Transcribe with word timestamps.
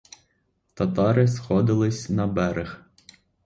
Татари 0.75 1.27
сходились 1.27 2.09
на 2.09 2.25
берег. 2.25 2.83